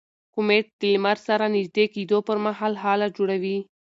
کومیټ 0.33 0.65
د 0.79 0.81
لمر 0.93 1.17
سره 1.27 1.45
نژدې 1.55 1.85
کېدو 1.95 2.17
پر 2.27 2.37
مهال 2.45 2.73
هاله 2.83 3.07
جوړوي. 3.17 3.57